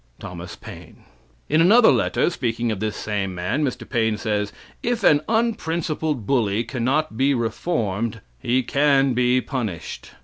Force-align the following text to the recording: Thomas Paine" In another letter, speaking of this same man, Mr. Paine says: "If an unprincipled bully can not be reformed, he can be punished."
Thomas 0.19 0.55
Paine" 0.55 1.03
In 1.47 1.61
another 1.61 1.91
letter, 1.91 2.31
speaking 2.31 2.71
of 2.71 2.79
this 2.79 2.95
same 2.95 3.35
man, 3.35 3.63
Mr. 3.63 3.87
Paine 3.87 4.17
says: 4.17 4.51
"If 4.81 5.03
an 5.03 5.21
unprincipled 5.29 6.25
bully 6.25 6.63
can 6.63 6.83
not 6.83 7.17
be 7.17 7.35
reformed, 7.35 8.21
he 8.39 8.63
can 8.63 9.13
be 9.13 9.41
punished." 9.41 10.13